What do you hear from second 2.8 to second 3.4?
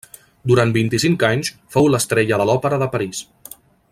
de París.